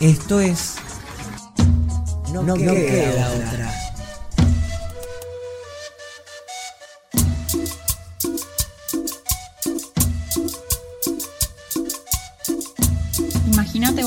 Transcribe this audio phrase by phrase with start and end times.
[0.00, 0.76] Esto es.
[2.32, 3.67] No, no queda, queda otra.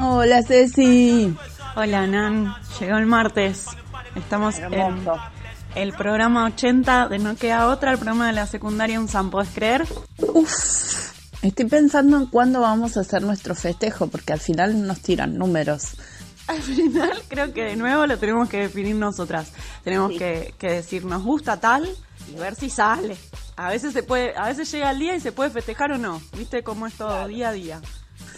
[0.00, 1.34] Hola Ceci.
[1.74, 3.66] Hola Nan, llegó el martes.
[4.14, 5.04] Estamos en
[5.74, 9.88] el programa 80 de No Queda Otra, el programa de la secundaria UNSAM, ¿podés creer?
[10.18, 15.36] Uf, estoy pensando en cuándo vamos a hacer nuestro festejo, porque al final nos tiran
[15.36, 15.96] números.
[16.46, 19.52] Al final creo que de nuevo lo tenemos que definir nosotras.
[19.82, 21.88] Tenemos que, que decir, nos gusta tal
[22.32, 23.16] y ver si sale.
[23.56, 26.22] A veces se puede, a veces llega el día y se puede festejar o no.
[26.36, 27.80] ¿Viste cómo es todo día a día?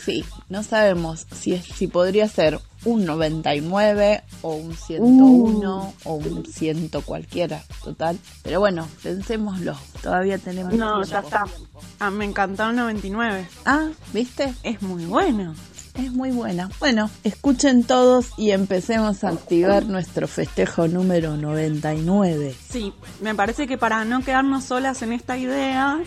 [0.05, 6.47] Sí, no sabemos si, es, si podría ser un 99 o un 101 o un
[6.47, 8.19] 100 cualquiera, total.
[8.43, 10.73] Pero bueno, pensémoslo, todavía tenemos...
[10.73, 11.45] No, ya está.
[11.99, 13.47] Ah, me encantó el 99.
[13.67, 14.55] Ah, ¿viste?
[14.63, 15.55] Es muy bueno.
[15.95, 16.71] Es muy buena.
[16.79, 22.55] Bueno, escuchen todos y empecemos a activar nuestro festejo número 99.
[22.71, 26.01] Sí, me parece que para no quedarnos solas en esta idea,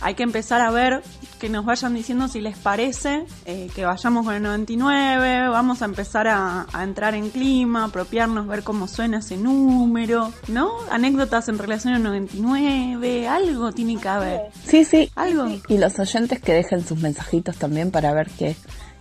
[0.00, 1.02] hay que empezar a ver
[1.38, 5.84] que nos vayan diciendo si les parece eh, que vayamos con el 99, vamos a
[5.84, 10.70] empezar a, entrar en clima, apropiarnos, ver cómo suena ese número, ¿no?
[10.90, 14.40] Anécdotas en relación al 99, algo tiene que haber.
[14.66, 15.10] Sí, sí.
[15.14, 15.46] Algo.
[15.68, 18.56] Y los oyentes que dejen sus mensajitos también para ver qué,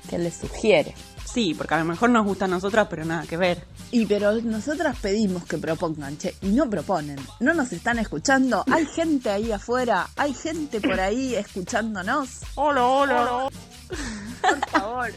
[0.10, 0.94] qué les sugiere.
[1.26, 3.64] Sí, porque a lo mejor nos gusta a nosotras, pero nada que ver.
[3.92, 7.18] Y pero nosotras pedimos que propongan, che, y no proponen.
[7.40, 8.64] No nos están escuchando.
[8.72, 12.42] Hay gente ahí afuera, hay gente por ahí escuchándonos.
[12.56, 13.22] Hola, hola.
[13.22, 13.77] hola.
[14.42, 15.12] Por favor.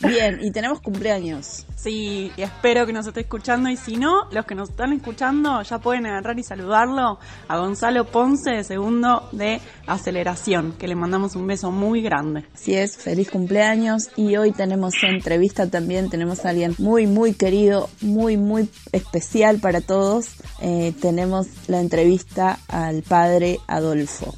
[0.00, 1.64] Bien, y tenemos cumpleaños.
[1.76, 3.68] Sí, y espero que nos esté escuchando.
[3.68, 8.06] Y si no, los que nos están escuchando ya pueden agarrar y saludarlo a Gonzalo
[8.06, 12.46] Ponce, segundo de Aceleración, que le mandamos un beso muy grande.
[12.54, 14.08] Así es, feliz cumpleaños.
[14.16, 16.10] Y hoy tenemos entrevista también.
[16.10, 20.36] Tenemos a alguien muy, muy querido, muy, muy especial para todos.
[20.60, 24.34] Eh, tenemos la entrevista al padre Adolfo.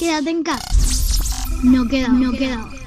[0.00, 0.64] Quédate en casa.
[1.62, 2.79] No queda, no queda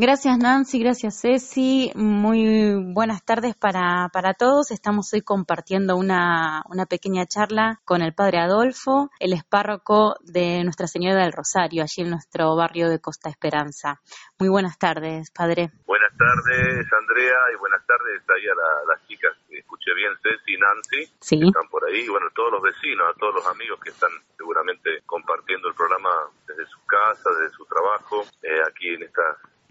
[0.00, 4.70] Gracias Nancy, gracias Ceci, muy buenas tardes para, para todos.
[4.70, 10.86] Estamos hoy compartiendo una, una pequeña charla con el Padre Adolfo, el espárroco de Nuestra
[10.86, 14.00] Señora del Rosario, allí en nuestro barrio de Costa Esperanza.
[14.38, 15.72] Muy buenas tardes, Padre.
[15.84, 21.12] Buenas tardes Andrea y buenas tardes ahí a las chicas, escuché bien Ceci y Nancy,
[21.18, 21.40] sí.
[21.40, 24.10] que están por ahí, y bueno, todos los vecinos, a todos los amigos que están
[24.36, 26.10] seguramente compartiendo el programa
[26.46, 29.22] desde su casa, desde su trabajo, eh, aquí en esta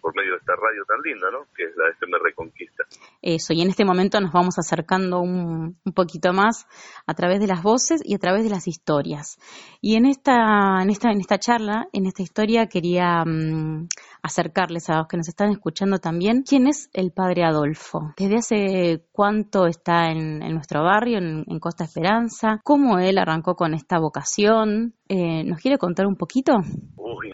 [0.07, 1.39] por medio de esta radio tan linda, ¿no?
[1.53, 2.83] Que es la FM Reconquista.
[3.21, 6.65] Eso, y en este momento nos vamos acercando un, un, poquito más
[7.05, 9.37] a través de las voces y a través de las historias.
[9.81, 13.89] Y en esta, en esta, en esta charla, en esta historia, quería um,
[14.21, 18.13] acercarles a los que nos están escuchando también quién es el Padre Adolfo.
[18.17, 22.61] ¿Desde hace cuánto está en, nuestro barrio, en, Costa Esperanza?
[22.63, 24.93] ¿Cómo él arrancó con esta vocación?
[25.09, 26.53] Eh, ¿Nos quiere contar un poquito?
[26.97, 27.31] Uy,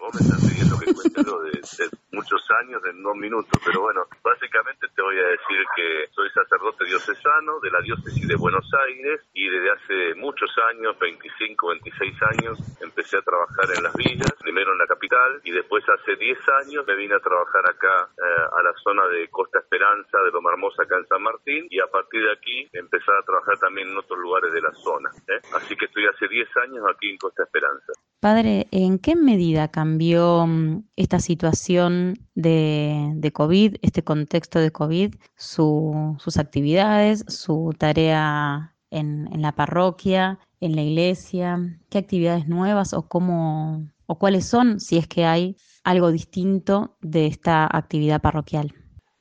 [0.00, 3.82] vos me estás pidiendo que cuente lo de, de muchos años en dos minutos, pero
[3.82, 8.64] bueno, básicamente te voy a decir que soy sacerdote diocesano de la diócesis de Buenos
[8.88, 14.32] Aires y desde hace muchos años, 25, 26 años, empecé a trabajar en las villas,
[14.40, 18.42] primero en la capital y después hace 10 años me vine a trabajar acá eh,
[18.56, 21.86] a la zona de Costa Esperanza, de Loma Hermosa, acá en San Martín y a
[21.86, 25.10] partir de aquí empecé a trabajar también en otros lugares de la zona.
[25.28, 25.40] ¿eh?
[25.54, 27.92] Así que estoy hace 10 años aquí en Costa Esperanza.
[28.20, 35.14] Padre, ¿en qué medida cambió mm, esta situación de, de COVID, este contexto de COVID,
[35.36, 41.58] su- sus actividades, su tarea en, en la parroquia, en la iglesia?
[41.88, 47.26] ¿Qué actividades nuevas o cómo o cuáles son, si es que hay algo distinto de
[47.26, 48.74] esta actividad parroquial?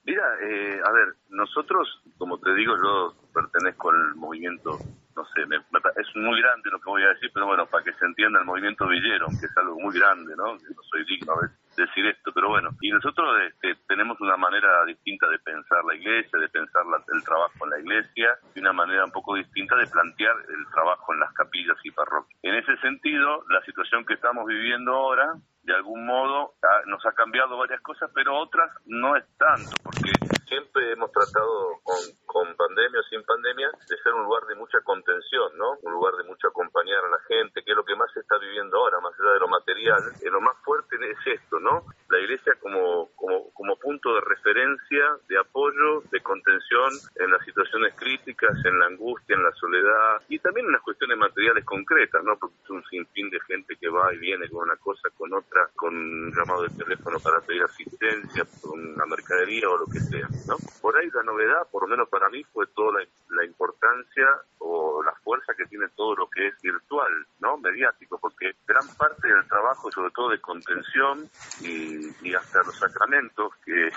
[0.03, 1.87] Mira, eh, a ver, nosotros,
[2.17, 4.79] como te digo, yo pertenezco al movimiento,
[5.19, 7.93] no sé, me- es muy grande lo que voy a decir, pero bueno, para que
[7.93, 10.53] se entienda el movimiento villero, que es algo muy grande, ¿no?
[10.55, 11.49] No soy digno de
[11.83, 12.69] decir esto, pero bueno.
[12.81, 17.23] Y nosotros este, tenemos una manera distinta de pensar la iglesia, de pensar la- el
[17.23, 21.19] trabajo en la iglesia, y una manera un poco distinta de plantear el trabajo en
[21.19, 22.39] las capillas y parroquias.
[22.43, 25.33] En ese sentido, la situación que estamos viviendo ahora,
[25.63, 26.53] de algún modo,
[26.87, 30.11] nos ha cambiado varias cosas, pero otras no es tanto, porque
[30.47, 34.81] siempre hemos tratado con, con pandemia o sin pandemia de ser un lugar de mucha
[34.81, 35.77] contención, ¿no?
[35.83, 38.37] Un lugar de mucho acompañar a la gente, que es lo que más se está
[38.37, 40.01] viviendo ahora, más allá de lo material.
[40.21, 41.85] Eh, lo más fuerte es esto, ¿no?
[42.09, 47.93] La iglesia como, como, como punto de referencia, de apoyo, de contención en las situaciones
[47.95, 52.37] críticas, en la angustia, en la soledad y también en las cuestiones materiales concretas, ¿no?
[52.37, 55.69] Porque es un sinfín de gente que va y viene con una cosa, con otra,
[55.75, 60.27] con un llamado de teléfono para pedir asistencia, con una mercadería o lo que sea,
[60.47, 60.57] ¿no?
[60.81, 64.27] Por ahí la novedad, por lo menos para mí, fue toda la, la importancia
[64.59, 67.57] o la fuerza que tiene todo lo que es virtual, ¿no?
[67.57, 71.29] Mediático, porque gran parte del trabajo, sobre todo de contención
[71.61, 73.89] y, y hasta los sacramentos, que,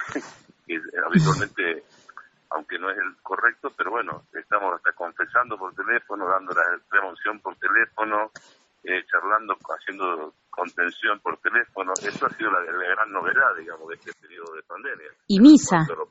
[1.04, 1.84] habitualmente
[2.50, 7.40] aunque no es el correcto, pero bueno, estamos hasta confesando por teléfono, dando la prevención
[7.40, 8.30] por teléfono,
[8.84, 11.92] eh, charlando, haciendo contención por teléfono.
[11.96, 15.08] Eso ha sido la, la gran novedad, digamos, de este periodo de pandemia.
[15.26, 15.78] Y misa.
[15.88, 16.02] En.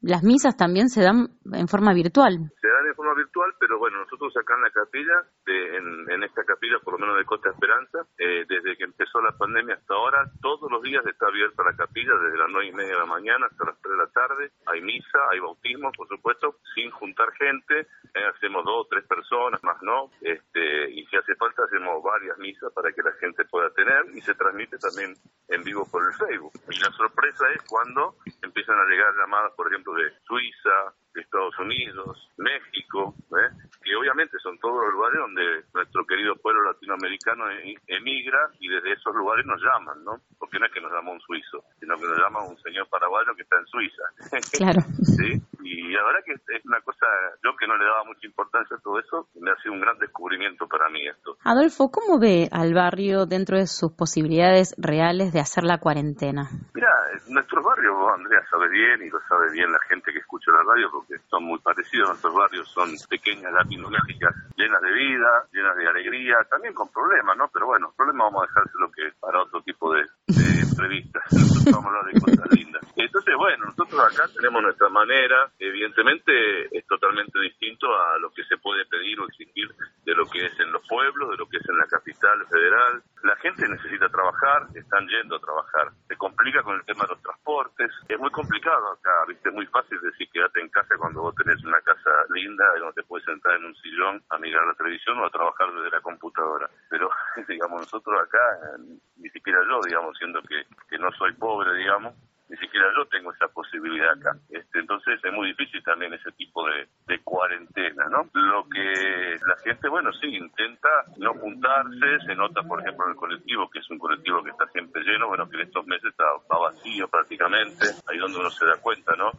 [0.00, 2.34] Las misas también se dan en forma virtual.
[2.60, 5.16] Se dan de forma virtual, pero bueno, nosotros acá en la capilla,
[5.46, 9.20] de- en, en esta capilla, por lo menos de Costa Esperanza, eh, desde que empezó
[9.20, 12.72] la pandemia hasta ahora, todos los días está abierta la capilla, desde las nueve y
[12.72, 14.50] media de la mañana hasta las tres de la tarde.
[14.66, 17.86] Hay misa, hay bautismo, por supuesto, sin juntar gente.
[18.14, 20.10] eh, hacemos dos o tres personas, más no.
[20.20, 24.20] Este, y si hace falta, hacemos varias misas para que la gente pueda tener y
[24.22, 25.14] se transmite también
[25.48, 26.52] en vivo por el Facebook.
[26.70, 32.30] Y la sorpresa es cuando empiezan a llegar llamadas, por ejemplo, de Suiza, Estados Unidos,
[32.36, 33.50] México, ¿eh?
[33.82, 38.92] que obviamente son todos los lugares donde nuestro querido pueblo latinoamericano e- emigra y desde
[38.92, 40.20] esos lugares nos llaman, ¿no?
[40.38, 43.34] Porque no es que nos llama un suizo, sino que nos llama un señor paraguayo
[43.36, 44.02] que está en Suiza.
[44.54, 44.80] Claro.
[45.02, 45.42] ¿Sí?
[45.64, 47.06] Y la verdad que es una cosa,
[47.42, 49.98] yo que no le daba mucha importancia a todo eso, me ha sido un gran
[49.98, 51.36] descubrimiento para mí esto.
[51.44, 56.48] Adolfo, ¿cómo ve al barrio dentro de sus posibilidades reales de hacer la cuarentena?
[56.74, 56.88] Mira,
[57.28, 60.62] nuestros barrios, vos, Andrea, sabe bien y lo sabe bien la gente que escucha la
[60.62, 62.08] radio porque son muy parecidos.
[62.08, 67.48] Nuestros barrios son pequeñas latinoaméricas, llenas de vida, llenas de alegría, también con problemas, ¿no?
[67.52, 70.04] Pero bueno, problemas vamos a dejárselo que para otro tipo de,
[70.62, 71.24] entrevistas.
[71.72, 72.82] Vamos a hablar de cosas lindas.
[72.96, 78.56] Entonces, bueno, nosotros acá tenemos nuestra manera, evidentemente es totalmente distinto a lo que se
[78.58, 79.68] puede pedir o exigir
[80.04, 83.02] de lo que es en los pueblos, de lo que es en la capital federal.
[83.22, 85.92] La gente necesita trabajar, están yendo a trabajar.
[86.06, 87.90] Se complica con el tema de los transportes.
[88.08, 89.48] Es muy complicado acá, ¿viste?
[89.48, 93.06] Es muy fácil decir quédate en casa cuando vos tenés una casa linda donde te
[93.06, 96.68] puedes sentar en un sillón a mirar la televisión o a trabajar desde la computadora.
[96.88, 97.10] Pero,
[97.48, 102.14] digamos, nosotros acá, eh, ni siquiera yo, digamos, siendo que, que no soy pobre, digamos,
[102.48, 104.36] ni siquiera yo tengo esa posibilidad acá.
[104.50, 108.28] Este, entonces es muy difícil también ese tipo de, de cuarentena, ¿no?
[108.34, 113.16] Lo que la gente, bueno, sí, intenta no juntarse, se nota, por ejemplo, en el
[113.16, 116.24] colectivo, que es un colectivo que está siempre lleno, bueno, que en estos meses está,
[116.40, 119.32] está vacío prácticamente, ahí donde uno se da cuenta, ¿no?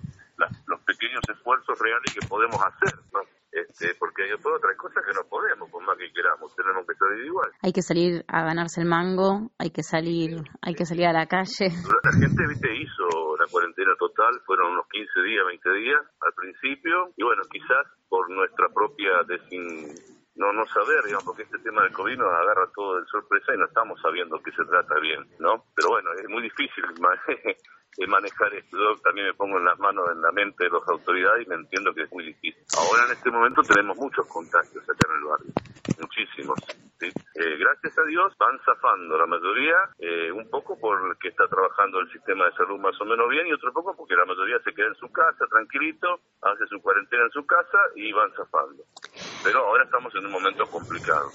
[0.86, 3.22] Pequeños esfuerzos reales que podemos hacer, ¿no?
[3.56, 7.26] Este, porque hay otras cosas que no podemos, por más que queramos, tenemos que salir
[7.26, 7.50] igual.
[7.64, 11.26] Hay que salir a ganarse el mango, hay que salir, hay que salir a la
[11.26, 11.72] calle.
[11.72, 17.14] La gente, viste, hizo la cuarentena total, fueron unos 15 días, 20 días al principio,
[17.16, 19.88] y bueno, quizás por nuestra propia desin...
[20.36, 23.58] no no saber, digamos, porque este tema del COVID nos agarra todo de sorpresa y
[23.58, 25.64] no estamos sabiendo qué se trata bien, ¿no?
[25.74, 26.84] Pero bueno, es muy difícil
[27.98, 28.78] de manejar esto.
[29.04, 31.94] También me pongo en las manos, en la mente de las autoridades y me entiendo
[31.94, 32.64] que es muy difícil.
[32.78, 35.54] Ahora en este momento tenemos muchos contagios acá en el barrio,
[36.00, 36.60] muchísimos.
[37.02, 42.12] Eh, gracias a Dios van zafando la mayoría, eh, un poco porque está trabajando el
[42.12, 44.88] sistema de salud más o menos bien y otro poco porque la mayoría se queda
[44.88, 48.84] en su casa tranquilito, hace su cuarentena en su casa y van zafando.
[49.44, 51.32] Pero ahora estamos en un momento complicado.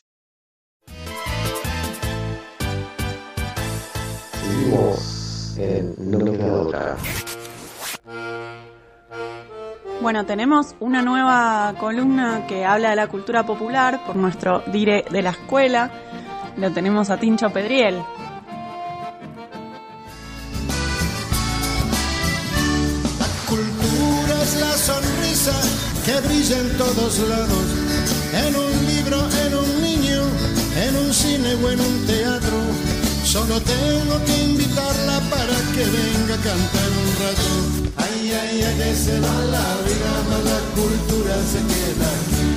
[4.33, 5.10] Seguimos
[5.57, 6.97] en No Me Queda Otra.
[10.01, 15.23] Bueno, tenemos una nueva columna que habla de la cultura popular por nuestro dire de
[15.23, 15.91] la escuela.
[16.57, 17.97] lo tenemos a Tincho Pedriel.
[23.19, 25.53] La cultura es la sonrisa
[26.05, 27.65] que brilla en todos lados,
[28.47, 30.23] en un libro, en un niño,
[30.77, 32.80] en un cine o en un teatro.
[33.31, 37.53] Solo tengo que invitarla para que venga a cantar un rato.
[37.99, 42.49] Ay, ay, ay, que se va la vida, más la cultura se queda aquí.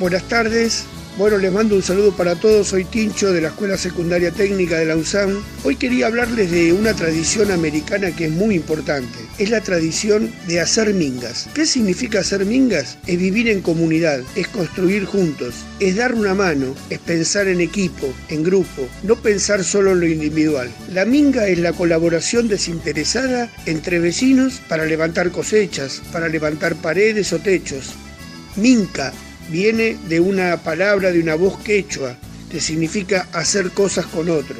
[0.00, 0.84] Buenas tardes.
[1.18, 2.68] Bueno, les mando un saludo para todos.
[2.68, 5.42] Soy Tincho de la Escuela Secundaria Técnica de la USAM.
[5.64, 9.18] Hoy quería hablarles de una tradición americana que es muy importante.
[9.38, 11.48] Es la tradición de hacer mingas.
[11.54, 12.98] ¿Qué significa hacer mingas?
[13.06, 18.12] Es vivir en comunidad, es construir juntos, es dar una mano, es pensar en equipo,
[18.28, 20.68] en grupo, no pensar solo en lo individual.
[20.92, 27.38] La minga es la colaboración desinteresada entre vecinos para levantar cosechas, para levantar paredes o
[27.38, 27.94] techos.
[28.56, 29.14] Minca
[29.50, 32.16] viene de una palabra, de una voz quechua,
[32.50, 34.58] que significa hacer cosas con otros.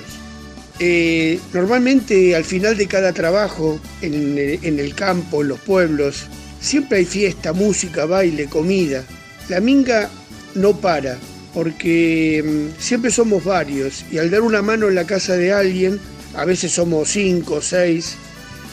[0.78, 6.26] Eh, normalmente al final de cada trabajo, en el, en el campo, en los pueblos,
[6.61, 9.05] siempre hay fiesta, música, baile, comida.
[9.49, 10.11] La minga
[10.55, 11.16] no para,
[11.55, 15.99] porque mm, siempre somos varios y al dar una mano en la casa de alguien,
[16.35, 18.16] a veces somos cinco, seis,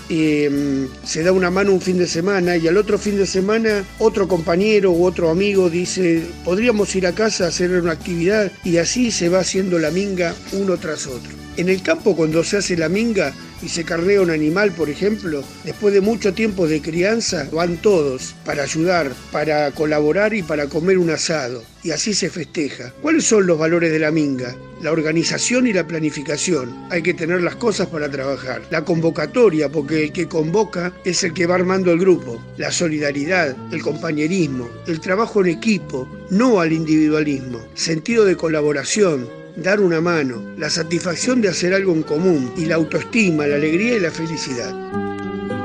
[0.10, 3.84] eh, se da una mano un fin de semana y al otro fin de semana
[4.00, 8.78] otro compañero u otro amigo dice, podríamos ir a casa a hacer una actividad y
[8.78, 11.32] así se va haciendo la minga uno tras otro.
[11.56, 15.44] En el campo cuando se hace la minga y se carnea un animal, por ejemplo,
[15.64, 20.98] después de mucho tiempo de crianza, van todos para ayudar, para colaborar y para comer
[20.98, 21.64] un asado.
[21.82, 22.92] Y así se festeja.
[23.02, 24.56] ¿Cuáles son los valores de la minga?
[24.84, 26.88] La organización y la planificación.
[26.90, 28.64] Hay que tener las cosas para trabajar.
[28.70, 32.44] La convocatoria, porque el que convoca es el que va armando el grupo.
[32.58, 37.62] La solidaridad, el compañerismo, el trabajo en equipo, no al individualismo.
[37.76, 42.76] Sentido de colaboración, dar una mano, la satisfacción de hacer algo en común y la
[42.76, 44.74] autoestima, la alegría y la felicidad.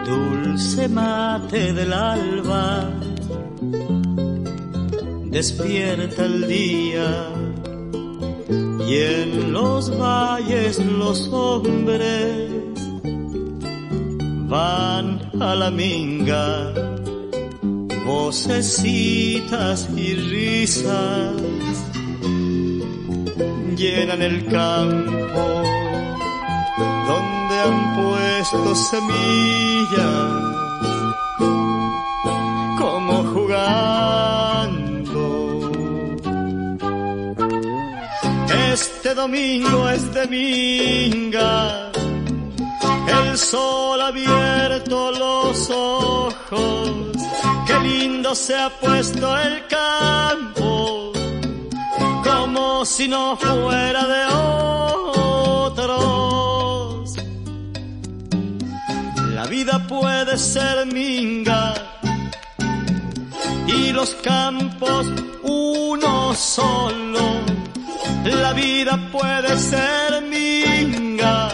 [0.06, 2.88] Dulce mate del alba,
[5.28, 7.47] despierta el día
[8.88, 12.50] y en los valles los hombres
[14.48, 16.72] van a la minga,
[18.06, 21.34] vocecitas y risas
[23.76, 25.62] llenan el campo
[27.08, 30.47] donde han puesto semillas
[39.18, 41.90] domingo es de minga,
[43.20, 47.16] el sol abierto los ojos,
[47.66, 51.12] qué lindo se ha puesto el campo
[52.22, 54.24] como si no fuera de
[55.66, 57.16] otros.
[59.34, 61.74] La vida puede ser minga
[63.66, 65.06] y los campos
[65.42, 67.57] uno solo.
[68.24, 71.48] La vida puede ser minga,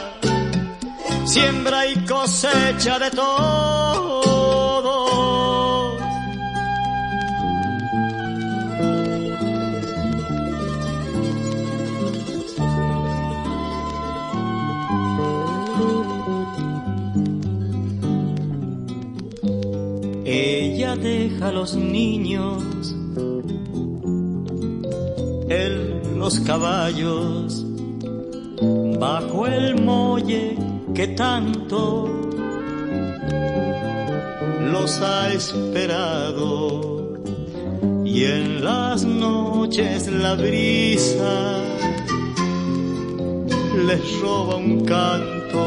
[1.25, 4.35] siembra y cosecha de todo.
[20.25, 22.63] Ella deja a los niños,
[25.49, 25.84] él
[26.25, 27.65] los caballos,
[28.99, 30.57] bajo el muelle
[30.95, 32.09] que tanto
[34.73, 37.19] los ha esperado.
[38.07, 41.61] Y en las noches la brisa
[43.87, 45.63] les roba un canto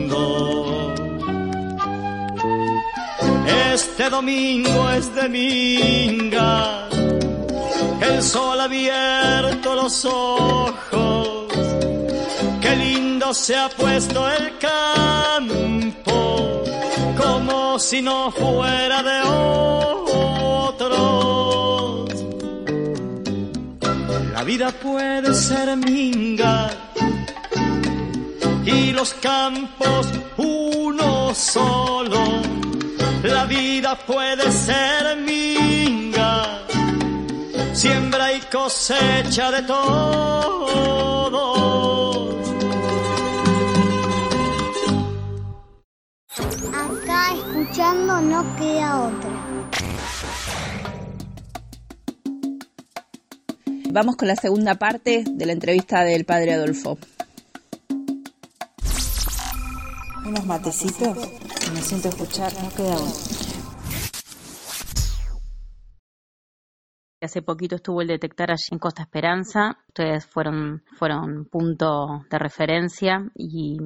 [3.88, 6.88] Este domingo es de minga,
[8.02, 11.46] el sol ha abierto los ojos,
[12.60, 16.62] qué lindo se ha puesto el campo,
[17.16, 19.22] como si no fuera de
[20.74, 22.10] otros.
[24.34, 26.70] La vida puede ser minga
[28.66, 32.65] y los campos uno solo.
[33.36, 36.66] La vida puede ser minga,
[37.74, 39.82] siembra y cosecha de todo.
[46.72, 49.30] Acá escuchando no queda otra.
[53.90, 56.96] Vamos con la segunda parte de la entrevista del padre Adolfo.
[60.24, 61.45] Unos matecitos.
[61.76, 63.35] Me siento escuchar, no queda otra.
[67.18, 69.78] Hace poquito estuvo el detectar allí en Costa Esperanza.
[69.88, 73.78] Ustedes fueron, fueron punto de referencia y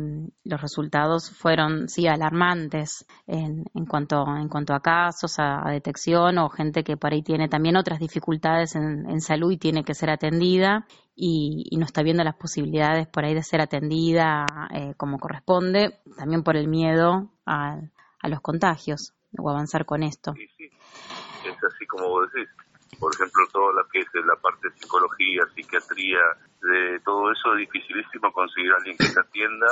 [0.42, 6.48] los resultados fueron, sí, alarmantes en, en, cuanto, en cuanto a casos, a, detección o
[6.48, 10.10] gente que por ahí tiene también otras dificultades en, en salud y tiene que ser
[10.10, 10.84] atendida
[11.14, 14.44] y, y, no está viendo las posibilidades por ahí de ser atendida
[14.74, 17.78] eh, como corresponde, también por el miedo a,
[18.20, 20.32] a los contagios o avanzar con esto.
[20.34, 20.64] Sí, sí.
[21.46, 22.48] Es así como vos decís
[23.00, 26.20] por ejemplo, todo lo que es la parte de psicología, psiquiatría,
[26.60, 29.66] de todo eso es dificilísimo conseguir a alguien que te atienda,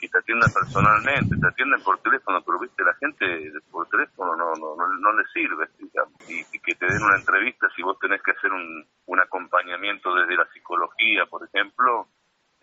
[0.00, 4.54] que te atienda personalmente, te atienden por teléfono, pero viste, la gente por teléfono no
[4.56, 6.16] no, no, no le sirve, digamos.
[6.28, 10.14] Y, y, que te den una entrevista, si vos tenés que hacer un, un acompañamiento
[10.14, 12.08] desde la psicología, por ejemplo,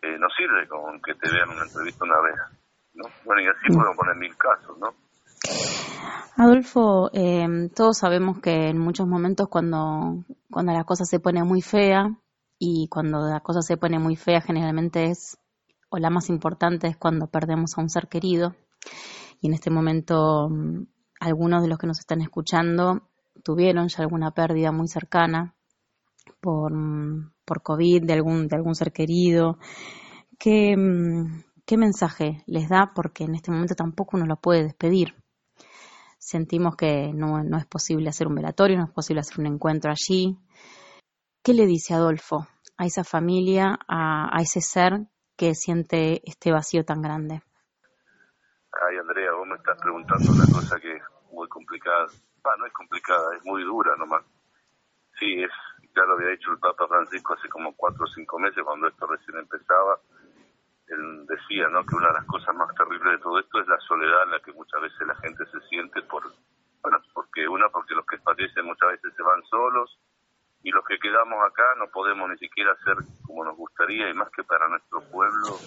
[0.02, 2.36] eh, no sirve con que te vean una entrevista una vez,
[2.96, 3.06] ¿no?
[3.24, 4.94] Bueno, y así podemos poner mil casos, ¿no?
[6.36, 11.62] Adolfo, eh, todos sabemos que en muchos momentos cuando, cuando la cosa se pone muy
[11.62, 12.18] fea
[12.58, 15.38] y cuando la cosa se pone muy fea generalmente es,
[15.90, 18.56] o la más importante es cuando perdemos a un ser querido.
[19.42, 20.50] Y en este momento
[21.20, 23.10] algunos de los que nos están escuchando
[23.44, 25.56] tuvieron ya alguna pérdida muy cercana
[26.42, 26.74] por,
[27.46, 29.60] por COVID de algún, de algún ser querido.
[30.40, 30.76] ¿Qué,
[31.66, 32.92] ¿Qué mensaje les da?
[32.96, 35.23] Porque en este momento tampoco uno lo puede despedir
[36.25, 39.92] sentimos que no, no, es posible hacer un velatorio, no es posible hacer un encuentro
[39.92, 40.38] allí.
[41.44, 44.94] ¿Qué le dice Adolfo a esa familia, a, a ese ser
[45.38, 47.42] que siente este vacío tan grande?
[48.72, 52.08] Ay, Andrea, vos me estás preguntando una cosa que es muy complicada.
[52.44, 54.24] Ah, no es complicada, es muy dura nomás.
[55.20, 55.51] Sí, es,
[55.96, 59.05] ya lo había dicho el Papa Francisco hace como cuatro o cinco meses cuando esto
[59.05, 60.00] recién empezaba
[60.87, 61.85] él decía ¿no?
[61.85, 64.39] que una de las cosas más terribles de todo esto es la soledad en la
[64.39, 66.24] que muchas veces la gente se siente por
[66.81, 69.98] bueno porque una porque los que fallecen muchas veces se van solos
[70.63, 74.29] y los que quedamos acá no podemos ni siquiera hacer como nos gustaría y más
[74.31, 75.57] que para nuestro pueblo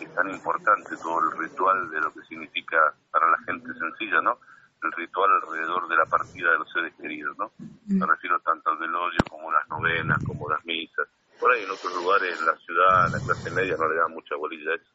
[0.00, 4.38] es tan importante todo el ritual de lo que significa para la gente sencilla no
[4.82, 7.52] el ritual alrededor de la partida de los seres queridos no
[7.88, 11.08] me refiero tanto al velorio como las novenas como las misas.
[11.38, 14.12] Por ahí en otros lugares, en la ciudad, en la clase media, no le dan
[14.12, 14.90] mucha bolilla a eso.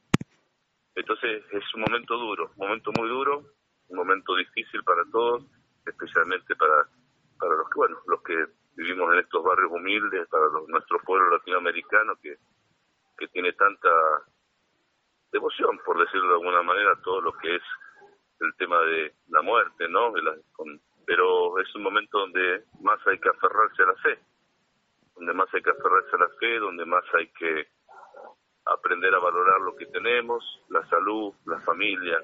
[0.96, 3.44] Entonces es un momento duro, un momento muy duro,
[3.88, 5.44] un momento difícil para todos,
[5.86, 6.86] especialmente para,
[7.40, 11.30] para los que, bueno, los que vivimos en estos barrios humildes, para los, nuestro pueblo
[11.30, 12.36] latinoamericano que,
[13.18, 13.90] que tiene tanta
[15.32, 17.64] devoción, por decirlo de alguna manera, todo lo que es
[18.42, 20.14] el tema de la muerte, ¿no?
[20.18, 20.36] La,
[21.06, 24.20] pero es un momento donde más hay que aferrarse a la fe
[25.16, 27.68] donde más hay que aferrarse a la fe, donde más hay que
[28.66, 30.44] aprender a valorar lo que tenemos,
[31.46, 32.18] la familia,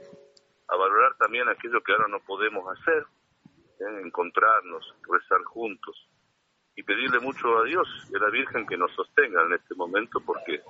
[0.68, 3.06] a valorar también aquello que ahora no podemos hacer,
[3.80, 4.02] ¿eh?
[4.04, 6.08] encontrarnos, rezar juntos
[6.76, 10.20] y pedirle mucho a Dios y a la Virgen que nos sostenga en este momento
[10.26, 10.62] porque,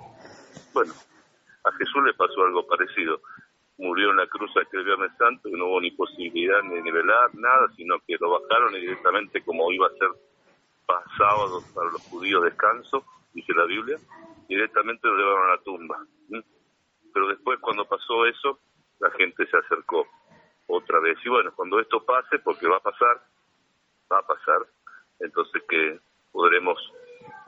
[0.72, 0.92] bueno,
[1.64, 3.20] a Jesús le pasó algo parecido.
[3.76, 7.32] Murió en la cruz aquel Viernes Santo y no hubo ni posibilidad ni de nivelar
[7.34, 10.08] nada, sino que lo bajaron y directamente como iba a ser
[11.16, 13.98] sábado para los judíos descanso, dice la Biblia,
[14.48, 16.06] directamente lo llevaron a la tumba.
[17.12, 18.58] Pero después cuando pasó eso,
[19.00, 20.06] la gente se acercó
[20.66, 21.18] otra vez.
[21.24, 23.22] Y bueno, cuando esto pase, porque va a pasar,
[24.12, 24.66] va a pasar,
[25.20, 26.00] entonces que
[26.32, 26.78] podremos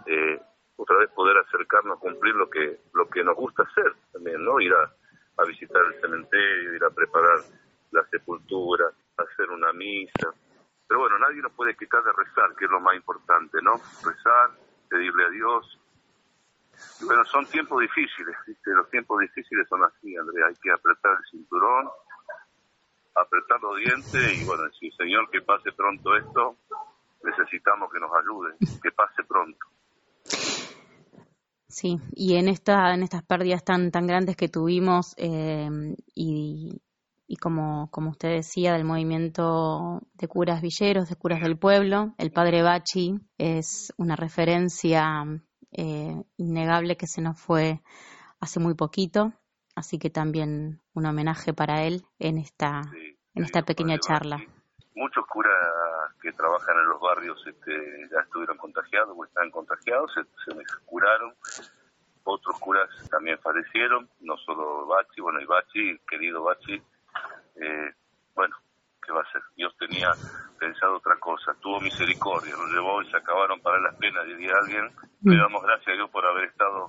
[0.07, 0.41] eh,
[0.77, 4.61] otra vez poder acercarnos a cumplir lo que lo que nos gusta hacer también, ¿no?
[4.61, 4.95] Ir a,
[5.47, 7.39] visitar el cementerio, ir a preparar
[7.93, 10.35] la sepultura, hacer una misa,
[10.87, 13.73] pero bueno, nadie nos puede quitar de rezar, que es lo más importante, ¿no?
[14.05, 14.51] Rezar,
[14.91, 15.79] pedirle a Dios.
[17.05, 18.71] Bueno, son tiempos difíciles, ¿viste?
[18.73, 20.47] Los tiempos difíciles son así, Andrea.
[20.49, 21.89] Hay que apretar el cinturón,
[23.15, 26.57] apretar los dientes y bueno, decir, Señor, que pase pronto esto.
[27.23, 29.67] Necesitamos que nos ayude, que pase pronto.
[31.69, 35.69] Sí, y en esta, en estas pérdidas tan tan grandes que tuvimos eh,
[36.15, 36.83] y,
[37.29, 42.13] y como, como usted decía, del movimiento de curas villeros, de curas del pueblo.
[42.19, 45.25] El padre Bachi es una referencia
[45.73, 47.81] eh, innegable que se nos fue
[48.41, 49.33] hace muy poquito,
[49.75, 54.39] así que también un homenaje para él en esta, sí, en esta pequeña charla.
[54.95, 55.53] Muchos curas
[56.21, 61.35] que trabajan en los barrios este, ya estuvieron contagiados o están contagiados, se, se curaron.
[62.25, 67.95] Otros curas también fallecieron, no solo Bachi, bueno, y Bachi, el querido Bachi, eh,
[71.61, 74.91] tuvo misericordia, lo llevó y se acabaron para las penas, diría alguien.
[75.23, 76.89] Le damos gracias a Dios por haber estado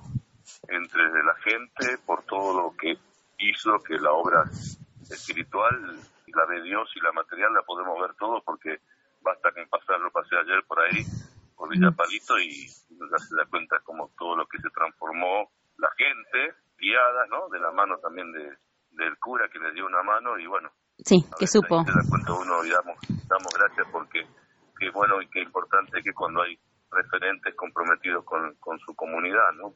[0.68, 2.96] entre la gente, por todo lo que
[3.38, 4.44] hizo, que la obra
[5.10, 8.80] espiritual, la de Dios y la material la podemos ver todos porque
[9.20, 11.04] basta con pasarlo, pasé ayer por ahí,
[11.54, 15.90] por Villa Palito y ya se da cuenta como todo lo que se transformó la
[15.96, 17.48] gente, guiada, ¿no?
[17.48, 18.56] De la mano también de,
[18.92, 20.70] del cura que le dio una mano y bueno.
[21.04, 21.84] Sí, que supo.
[22.08, 24.26] Cuenta uno y damos, damos gracias porque
[24.78, 26.58] qué bueno y qué importante que cuando hay
[26.90, 29.74] referentes comprometidos con, con su comunidad, ¿no?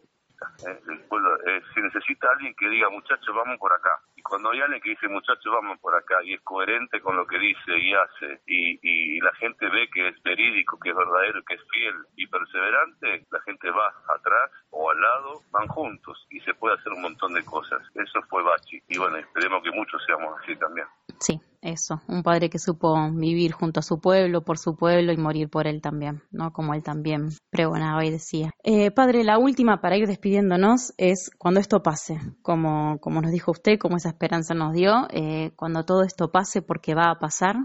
[0.67, 3.91] Eh, el pueblo, eh, se necesita alguien que diga, muchachos, vamos por acá.
[4.17, 7.27] Y cuando hay alguien que dice, muchachos, vamos por acá, y es coherente con lo
[7.27, 11.43] que dice y hace, y, y la gente ve que es verídico, que es verdadero,
[11.45, 16.41] que es fiel y perseverante, la gente va atrás o al lado, van juntos, y
[16.41, 17.81] se puede hacer un montón de cosas.
[17.95, 18.83] Eso fue Bachi.
[18.89, 20.87] Y bueno, esperemos que muchos seamos así también.
[21.19, 25.17] Sí, eso, un padre que supo vivir junto a su pueblo, por su pueblo y
[25.17, 26.53] morir por él también, ¿no?
[26.53, 28.51] Como él también pregonaba y decía.
[28.63, 33.51] Eh, padre, la última para ir despidiéndonos es cuando esto pase, como, como nos dijo
[33.51, 37.57] usted, como esa esperanza nos dio, eh, cuando todo esto pase, porque va a pasar,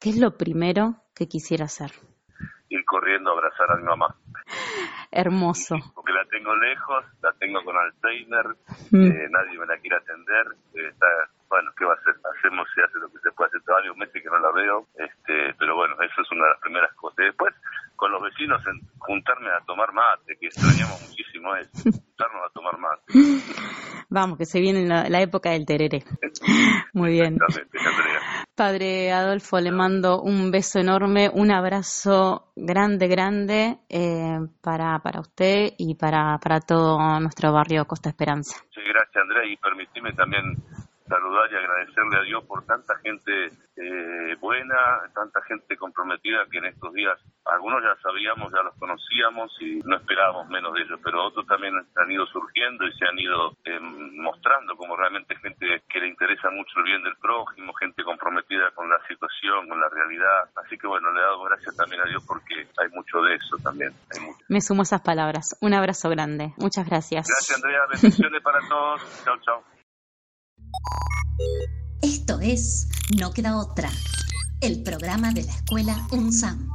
[0.00, 1.92] ¿qué es lo primero que quisiera hacer?
[2.70, 4.16] Ir corriendo a abrazar a mi mamá.
[5.10, 5.76] Hermoso.
[5.94, 8.46] Porque la tengo lejos, la tengo con Alzheimer,
[8.90, 9.06] Mm.
[9.06, 11.06] eh, nadie me la quiere atender, eh, está,
[11.52, 12.14] bueno, ¿qué va a hacer?
[12.16, 14.88] Hacemos y hace lo que se puede hacer, todavía un mes que no la veo,
[14.96, 17.16] este, pero bueno, eso es una de las primeras cosas.
[17.28, 17.52] Después,
[17.96, 22.78] con los vecinos, en- juntarme a tomar mate, que extrañamos muchísimo eso, juntarnos a tomar
[22.78, 23.04] mate.
[24.08, 26.04] Vamos, que se viene la, la época del tereré.
[26.92, 27.38] Muy bien.
[28.54, 35.72] Padre Adolfo, le mando un beso enorme, un abrazo grande, grande eh, para, para usted
[35.78, 38.56] y para, para todo nuestro barrio Costa Esperanza.
[38.74, 40.56] Sí, gracias Andrea y permitime también
[41.12, 44.76] saludar y agradecerle a Dios por tanta gente eh, buena,
[45.14, 49.96] tanta gente comprometida que en estos días algunos ya sabíamos, ya los conocíamos y no
[49.96, 53.78] esperábamos menos de ellos, pero otros también han ido surgiendo y se han ido eh,
[53.80, 58.88] mostrando como realmente gente que le interesa mucho el bien del prójimo, gente comprometida con
[58.88, 60.48] la situación, con la realidad.
[60.64, 63.56] Así que bueno, le he dado gracias también a Dios porque hay mucho de eso
[63.62, 63.92] también.
[64.14, 64.38] Hay mucho.
[64.48, 65.56] Me sumo a esas palabras.
[65.60, 66.54] Un abrazo grande.
[66.56, 67.26] Muchas gracias.
[67.28, 69.24] Gracias Andrea, bendiciones para todos.
[69.24, 69.71] Chao, chao.
[72.00, 73.90] Esto es No queda otra,
[74.60, 76.68] el programa de la escuela UNSAM.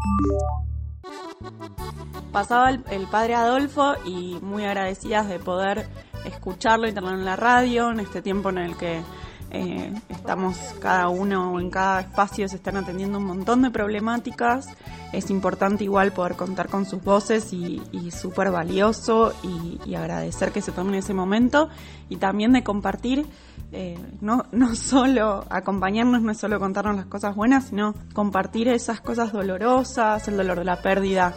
[2.31, 5.87] Pasaba el, padre Adolfo y muy agradecidas de poder
[6.25, 9.01] escucharlo y tenerlo en la radio en este tiempo en el que
[9.49, 14.67] eh, estamos cada uno en cada espacio se están atendiendo un montón de problemáticas.
[15.13, 20.51] Es importante igual poder contar con sus voces y, y súper valioso y, y agradecer
[20.51, 21.69] que se tomen ese momento
[22.09, 23.25] y también de compartir
[23.71, 29.01] eh, no, no solo acompañarnos, no es solo contarnos las cosas buenas, sino compartir esas
[29.01, 31.33] cosas dolorosas, el dolor de la pérdida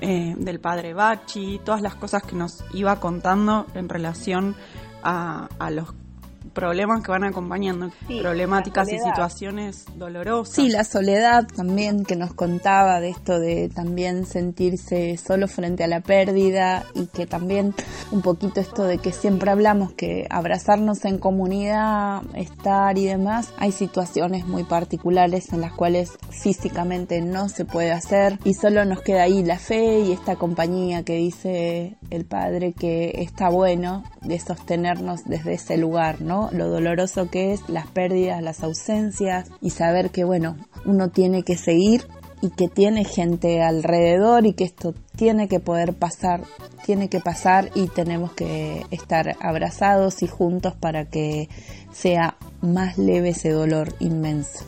[0.00, 4.56] eh, del padre Bachi, todas las cosas que nos iba contando en relación
[5.02, 5.92] a, a los
[6.56, 10.54] problemas que van acompañando, Sí, problemáticas y situaciones dolorosas.
[10.54, 15.86] Sí, la soledad también que nos contaba de esto de también sentirse solo frente a
[15.86, 17.74] la pérdida y que también
[18.10, 23.72] un poquito esto de que siempre hablamos que abrazarnos en comunidad, estar y demás, hay
[23.72, 29.24] situaciones muy particulares en las cuales físicamente no se puede hacer y solo nos queda
[29.24, 35.24] ahí la fe y esta compañía que dice el padre que está bueno de sostenernos
[35.24, 36.45] desde ese lugar, ¿no?
[36.52, 41.56] Lo doloroso que es las pérdidas, las ausencias y saber que, bueno, uno tiene que
[41.56, 42.06] seguir
[42.42, 46.42] y que tiene gente alrededor y que esto tiene que poder pasar,
[46.84, 51.48] tiene que pasar y tenemos que estar abrazados y juntos para que
[51.92, 54.64] sea más leve ese dolor inmenso.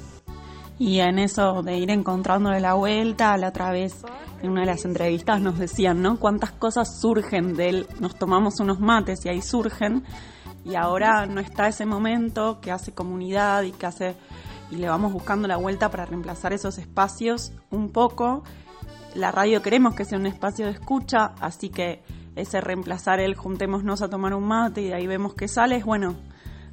[0.79, 3.95] Y en eso de ir encontrándole la vuelta, la otra vez
[4.43, 6.19] en una de las entrevistas nos decían, ¿no?
[6.21, 7.87] Cuántas cosas surgen de él.
[7.99, 10.05] Nos tomamos unos mates y ahí surgen.
[10.65, 14.17] Y ahora no está ese momento que hace comunidad y que hace.
[14.71, 18.45] Y le vamos buscando la vuelta para reemplazar esos espacios un poco.
[19.15, 22.03] La radio queremos que sea un espacio de escucha, así que
[22.37, 25.85] ese reemplazar el juntémonos a tomar un mate y de ahí vemos que sale, es
[25.85, 26.15] bueno,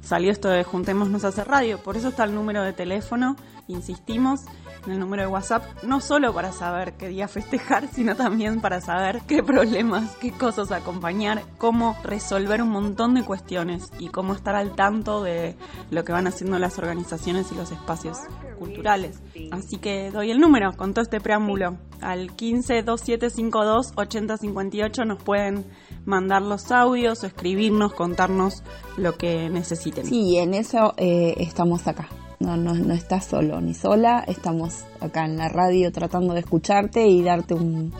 [0.00, 1.78] salió esto de juntémonos a hacer radio.
[1.78, 4.44] Por eso está el número de teléfono, insistimos,
[4.84, 8.80] en el número de WhatsApp, no solo para saber qué día festejar, sino también para
[8.80, 14.54] saber qué problemas, qué cosas acompañar, cómo resolver un montón de cuestiones y cómo estar
[14.54, 15.56] al tanto de
[15.90, 18.18] lo que van haciendo las organizaciones y los espacios
[18.58, 19.20] culturales.
[19.52, 21.76] Así que doy el número con todo este preámbulo.
[22.00, 25.64] Al 15 2752 8058 nos pueden
[26.04, 28.62] mandar los audios escribirnos, contarnos
[28.96, 30.06] lo que necesiten.
[30.06, 32.08] Sí, en eso eh, estamos acá.
[32.40, 37.06] No, no, no estás solo ni sola, estamos acá en la radio tratando de escucharte
[37.06, 37.92] y darte un,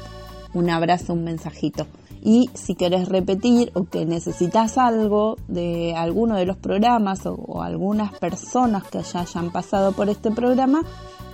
[0.55, 1.87] un abrazo, un mensajito.
[2.22, 8.12] Y si querés repetir o que necesitas algo de alguno de los programas o, algunas
[8.18, 10.83] personas que ya hayan pasado por este programa,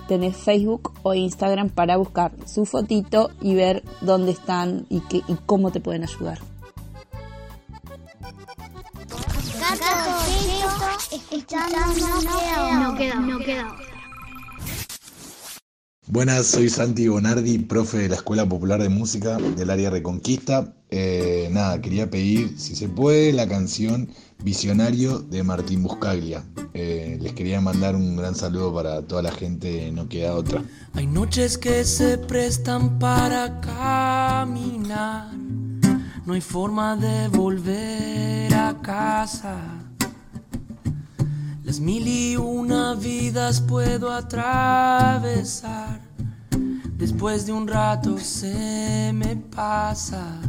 [0.07, 5.35] tenés Facebook o Instagram para buscar su fotito y ver dónde están y, qué, y
[5.45, 6.52] cómo te pueden ayudar.
[12.79, 13.75] No queda, no queda.
[16.07, 20.75] Buenas, soy Santi Bonardi, profe de la Escuela Popular de Música del área Reconquista.
[20.89, 24.09] Eh, nada, quería pedir, si se puede, la canción
[24.43, 26.43] Visionario de Martín Buscaglia.
[26.73, 30.61] Eh, les quería mandar un gran saludo para toda la gente, no queda otra.
[30.93, 35.33] Hay noches que se prestan para caminar,
[36.25, 39.82] no hay forma de volver a casa.
[41.79, 46.03] Mil y una vidas puedo atravesar
[47.03, 50.39] Después de un rato se me pasa.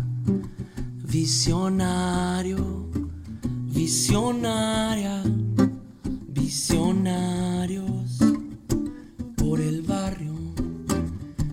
[1.02, 2.88] Visionario,
[3.72, 5.20] visionaria,
[6.28, 8.18] visionarios
[9.36, 10.32] por el barrio.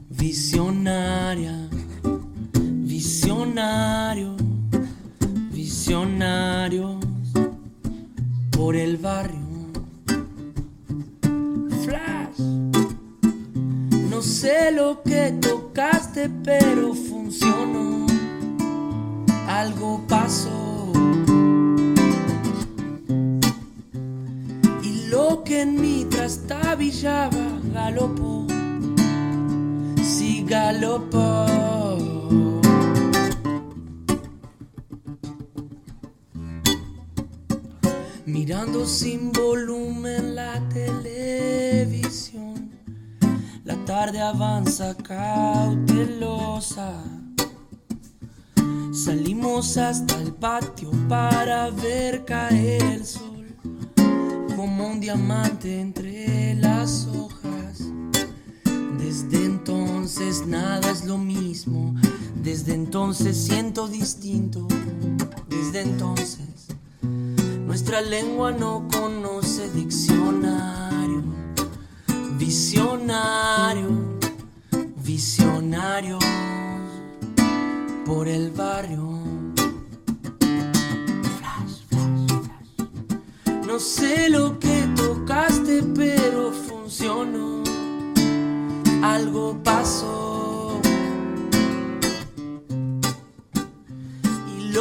[0.09, 1.67] Visionaria,
[2.83, 4.35] visionario,
[5.51, 7.03] visionarios
[8.51, 9.50] por el barrio.
[12.37, 18.05] No sé lo que tocaste, pero funcionó.
[19.47, 20.91] Algo pasó.
[24.83, 28.45] Y lo que en mí trastabillaba galopó.
[30.03, 31.90] Sí, galopó.
[38.43, 42.71] Mirando sin volumen la televisión
[43.63, 47.03] la tarde avanza cautelosa.
[48.91, 53.45] Salimos hasta el patio para ver caer el sol
[54.55, 57.83] como un diamante entre las hojas.
[58.97, 61.93] Desde entonces nada es lo mismo,
[62.41, 64.67] desde entonces siento distinto,
[65.47, 66.70] desde entonces
[67.71, 71.23] nuestra lengua no conoce diccionario
[72.37, 73.87] Visionario,
[74.97, 76.19] visionario
[78.05, 79.07] por el barrio.
[83.65, 87.63] No sé lo que tocaste, pero funcionó.
[89.01, 90.40] Algo pasó.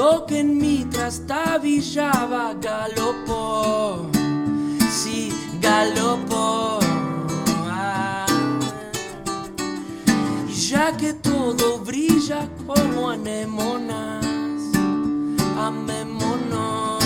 [0.00, 4.06] Lo que en mí trastabillaba galopó.
[4.98, 6.78] Sí, galopó.
[10.70, 14.24] ya que todo brilla como anémonas,
[15.68, 17.02] amémonos.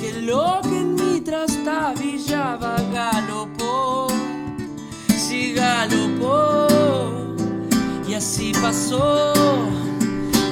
[0.00, 4.08] Que lo que en mi trastabillaba galopó,
[5.24, 6.75] sí galopó, y
[8.16, 9.32] así pasó.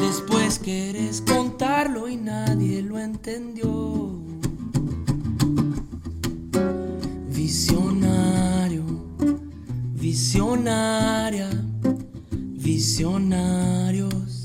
[0.01, 4.21] Después querés contarlo y nadie lo entendió.
[7.31, 8.85] Visionario
[10.05, 11.49] Visionaria,
[12.53, 14.45] visionarios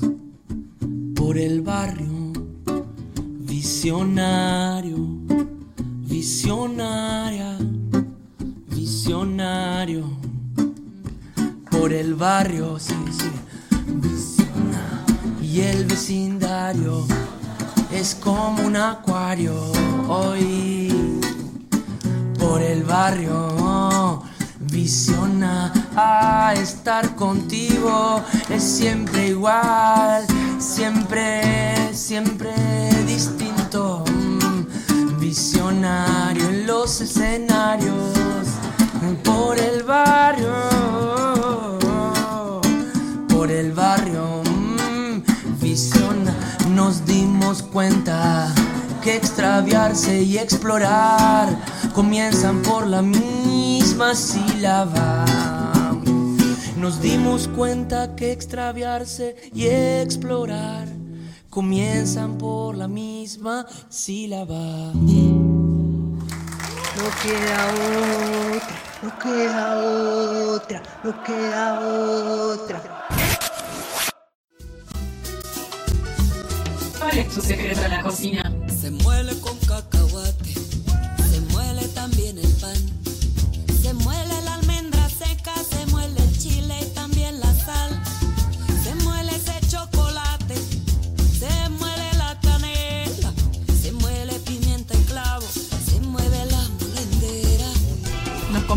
[1.14, 2.32] por el barrio.
[3.40, 4.96] Visionario,
[6.08, 7.58] visionaria,
[8.74, 10.19] visionario
[11.80, 12.78] por el barrio.
[12.78, 13.30] Sí, sí.
[15.40, 17.06] Y el vecindario
[17.90, 19.54] es como un acuario
[20.08, 21.20] hoy
[22.38, 24.22] por el barrio
[24.60, 30.26] visiona a estar contigo es siempre igual,
[30.58, 32.52] siempre, siempre
[33.06, 34.04] distinto.
[35.18, 38.16] Visionario en los escenarios,
[39.22, 40.69] por el barrio,
[43.40, 46.36] por el barrio, mm, visiona,
[46.74, 48.52] nos dimos cuenta
[49.02, 51.48] que extraviarse y explorar
[51.94, 55.24] comienzan por la misma sílaba.
[56.76, 60.86] Nos dimos cuenta que extraviarse y explorar
[61.48, 64.92] comienzan por la misma sílaba.
[67.00, 67.66] No queda
[68.56, 69.78] otra, no queda
[70.52, 72.78] otra, no queda otra.
[76.98, 78.52] ¿Cuál es tu secreto en la cocina?
[78.68, 80.39] Se muele con cacahuate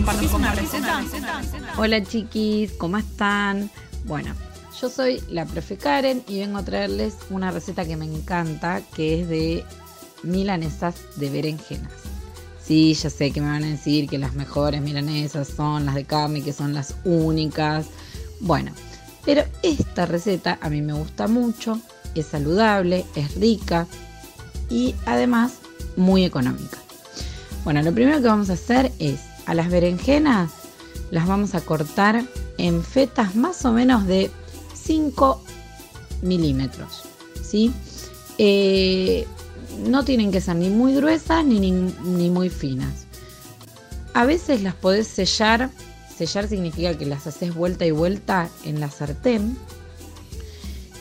[0.03, 1.01] compartís una receta?
[1.77, 3.69] Hola chiquis, ¿cómo están?
[4.03, 4.33] Bueno,
[4.81, 9.21] yo soy la profe Karen y vengo a traerles una receta que me encanta, que
[9.21, 9.63] es de
[10.21, 11.93] milanesas de berenjenas.
[12.61, 16.03] Sí, ya sé que me van a decir que las mejores milanesas son las de
[16.03, 17.85] carne, que son las únicas.
[18.41, 18.73] Bueno,
[19.23, 21.79] pero esta receta a mí me gusta mucho,
[22.13, 23.87] es saludable, es rica
[24.69, 25.59] y además
[25.95, 26.77] muy económica.
[27.63, 30.51] Bueno, lo primero que vamos a hacer es a las berenjenas
[31.11, 32.23] las vamos a cortar
[32.57, 34.31] en fetas más o menos de
[34.73, 35.43] 5
[36.21, 37.03] milímetros.
[37.41, 37.71] ¿sí?
[38.37, 39.27] Eh,
[39.85, 43.05] no tienen que ser ni muy gruesas ni, ni, muy finas.
[44.13, 45.69] A veces las podés sellar.
[46.15, 49.57] Sellar significa que las haces vuelta y vuelta en la sartén.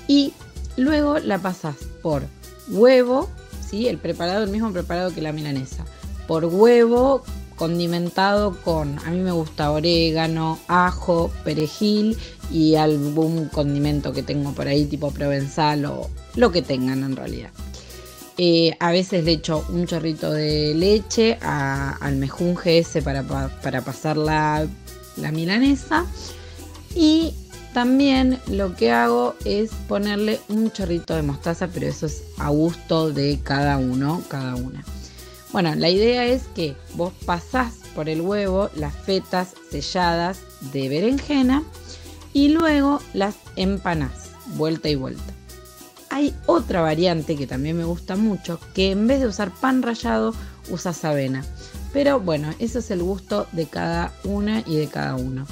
[0.08, 0.32] Y
[0.76, 2.22] luego la pasas por
[2.68, 3.28] huevo,
[3.66, 3.88] ¿sí?
[3.88, 5.84] el preparado, el mismo preparado que la milanesa.
[6.26, 7.22] Por huevo
[7.56, 12.16] condimentado con, a mí me gusta orégano, ajo, perejil
[12.50, 17.50] y algún condimento que tengo por ahí tipo provenzal o lo que tengan en realidad.
[18.38, 24.16] Eh, a veces le echo un chorrito de leche al mejunje ese para, para pasar
[24.16, 24.66] la,
[25.16, 26.06] la milanesa.
[26.94, 27.34] Y
[27.72, 33.10] también lo que hago es ponerle un chorrito de mostaza, pero eso es a gusto
[33.10, 34.84] de cada uno, cada una.
[35.52, 40.40] Bueno, la idea es que vos pasás por el huevo las fetas selladas
[40.72, 41.62] de berenjena
[42.32, 45.34] y luego las empanás, vuelta y vuelta.
[46.08, 50.34] Hay otra variante que también me gusta mucho, que en vez de usar pan rallado,
[50.70, 51.44] usas avena.
[51.92, 55.46] Pero bueno, eso es el gusto de cada una y de cada uno.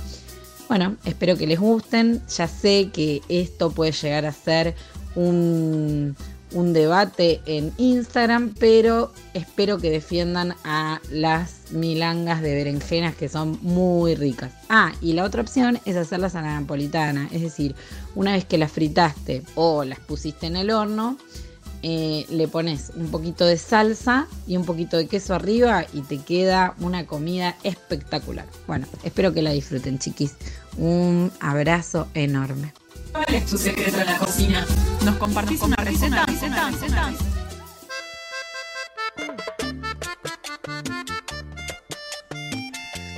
[0.69, 2.23] Bueno, espero que les gusten.
[2.37, 4.75] Ya sé que esto puede llegar a ser
[5.15, 6.17] un,
[6.53, 13.59] un debate en Instagram, pero espero que defiendan a las milangas de berenjenas que son
[13.63, 14.53] muy ricas.
[14.69, 17.75] Ah, y la otra opción es hacerlas a la napolitana, es decir,
[18.15, 21.17] una vez que las fritaste o las pusiste en el horno,
[21.83, 26.19] eh, le pones un poquito de salsa y un poquito de queso arriba y te
[26.19, 28.47] queda una comida espectacular.
[28.67, 30.35] Bueno, espero que la disfruten, chiquis.
[30.77, 32.75] Un abrazo enorme.
[33.13, 34.67] ¿Cuál es tu secreto en la cocina?
[35.05, 36.27] ¿Nos compartís una receta?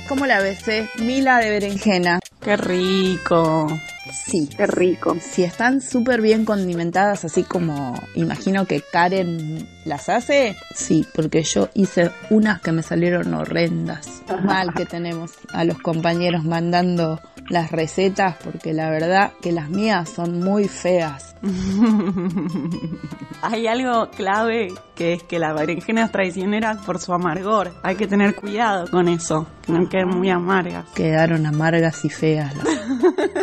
[0.07, 0.67] ¿Cómo la ves?
[0.67, 0.87] Eh?
[0.99, 2.19] Mila de berenjena.
[2.39, 3.67] ¡Qué rico!
[4.11, 5.17] Sí, qué rico.
[5.19, 11.69] Si están súper bien condimentadas, así como imagino que Karen las hace, sí, porque yo
[11.73, 14.12] hice unas que me salieron horrendas.
[14.43, 20.09] Mal que tenemos a los compañeros mandando las recetas, porque la verdad que las mías
[20.09, 21.35] son muy feas.
[23.41, 27.73] Hay algo clave que es que la berenjena es traicionera por su amargor.
[27.83, 30.85] Hay que tener cuidado con eso, que no queden muy amargas.
[30.95, 32.53] Quedaron amargas y feas.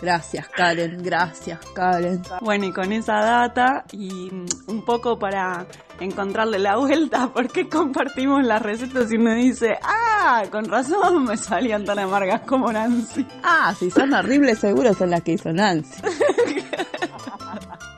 [0.00, 2.22] gracias Karen, gracias Karen.
[2.40, 4.30] Bueno, y con esa data y
[4.66, 5.66] un poco para
[6.00, 11.36] encontrarle la vuelta, ¿por qué compartimos las recetas y me dice, ah, con razón me
[11.36, 13.26] salían tan amargas como Nancy?
[13.42, 16.02] Ah, si son horribles seguro son las que hizo Nancy.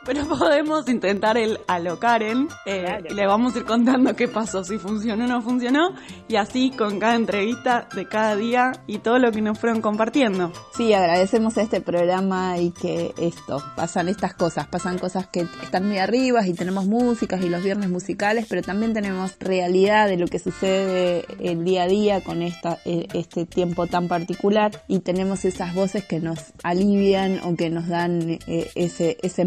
[0.09, 2.49] Pero podemos intentar el alocaren.
[2.64, 5.92] Eh, le vamos a ir contando qué pasó, si funcionó o no funcionó.
[6.29, 10.51] Y así con cada entrevista de cada día y todo lo que nos fueron compartiendo.
[10.75, 15.99] Sí, agradecemos este programa y que esto, pasan estas cosas, pasan cosas que están muy
[15.99, 20.38] arriba y tenemos músicas y los viernes musicales, pero también tenemos realidad de lo que
[20.38, 25.75] sucede el día a día con esta, e, este tiempo tan particular y tenemos esas
[25.75, 29.42] voces que nos alivian o que nos dan eh, ese, ese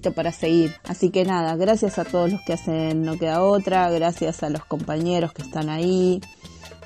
[0.00, 0.74] para seguir.
[0.84, 4.64] Así que nada, gracias a todos los que hacen No Queda Otra, gracias a los
[4.64, 6.20] compañeros que están ahí,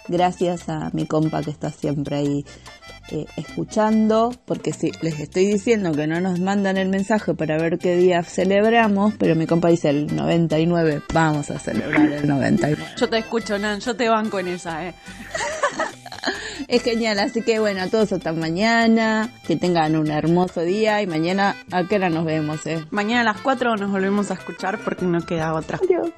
[0.08, 2.44] gracias a mi compa que está siempre ahí
[3.12, 7.78] eh, escuchando, porque si les estoy diciendo que no nos mandan el mensaje para ver
[7.78, 12.84] qué día celebramos, pero mi compa dice el 99, vamos a celebrar el 99.
[12.96, 14.94] Yo te escucho, Nan, yo te banco en esa, eh.
[16.68, 21.06] Es genial, así que bueno, a todos hasta mañana, que tengan un hermoso día y
[21.06, 22.66] mañana, ¿a qué hora nos vemos?
[22.66, 22.84] Eh?
[22.90, 25.78] Mañana a las 4 nos volvemos a escuchar porque no queda otra.
[25.82, 26.10] Adiós.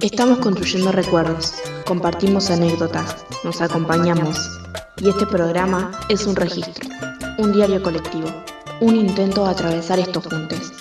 [0.00, 1.54] Estamos construyendo recuerdos,
[1.84, 4.38] compartimos anécdotas, nos acompañamos.
[4.98, 6.88] Y este programa es un registro,
[7.38, 8.28] un diario colectivo,
[8.80, 10.72] un intento de atravesar estos juntos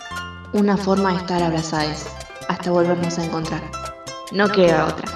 [0.56, 2.08] una forma de estar abrazadas
[2.48, 3.62] hasta volvernos a encontrar.
[4.32, 5.15] No queda otra.